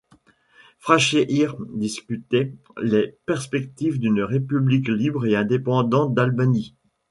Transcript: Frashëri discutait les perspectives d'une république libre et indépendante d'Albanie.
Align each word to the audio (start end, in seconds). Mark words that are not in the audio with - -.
Frashëri 0.79 1.45
discutait 1.75 2.55
les 2.81 3.15
perspectives 3.27 3.99
d'une 3.99 4.23
république 4.23 4.87
libre 4.89 5.27
et 5.27 5.35
indépendante 5.35 6.15
d'Albanie. 6.15 6.75